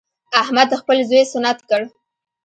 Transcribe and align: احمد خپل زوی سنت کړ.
احمد 0.41 0.69
خپل 0.81 0.97
زوی 1.09 1.23
سنت 1.33 1.57
کړ. 1.69 1.81